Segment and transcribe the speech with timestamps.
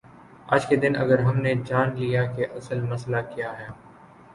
[0.47, 3.67] آج کے دن اگر ہم نے جان لیا کہ اصل مسئلہ کیا ہے۔